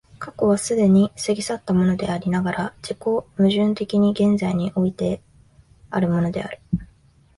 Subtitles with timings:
[0.17, 5.21] 過去は既に過ぎ去ったものでありながら、自己矛盾的に現在において
[5.91, 6.59] あるものである。